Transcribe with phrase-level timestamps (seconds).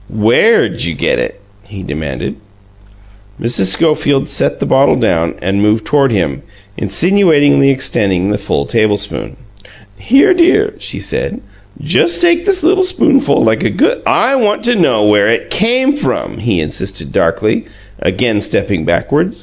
[0.09, 2.35] "WHERE'D you get it?" he demanded.
[3.39, 3.65] Mrs.
[3.65, 6.41] Schofield set the bottle down and moved toward him,
[6.75, 9.37] insinuatingly extending the full tablespoon.
[9.99, 11.39] "Here, dear," she said;
[11.79, 15.95] "just take this little spoonful, like a goo" "I want to know where it came
[15.95, 17.65] from," he insisted darkly,
[17.99, 19.35] again stepping backward.